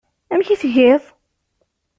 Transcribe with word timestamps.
Amek 0.33 0.49
i 0.49 0.55
tgiḍ? 0.61 1.03